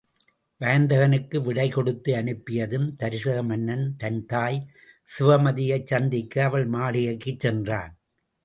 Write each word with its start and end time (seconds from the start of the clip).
வயந்தகனுக்கு 0.61 1.37
விடை 1.41 1.69
கொடுத்து 1.69 2.15
அனுப்பியதும் 2.15 2.87
தருசக 2.99 3.43
மன்னன், 3.43 3.95
தன் 3.97 4.25
தாய் 4.25 4.59
சிவமதியைச் 5.07 5.85
சந்திக்க 5.85 6.43
அவள் 6.43 6.67
மாளிகைக்குச் 6.67 7.39
சென்றான். 7.39 7.93